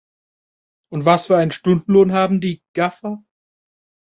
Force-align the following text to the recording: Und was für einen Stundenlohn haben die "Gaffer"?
Und 0.91 1.05
was 1.05 1.27
für 1.27 1.37
einen 1.37 1.51
Stundenlohn 1.51 2.11
haben 2.11 2.41
die 2.41 2.63
"Gaffer"? 2.73 3.23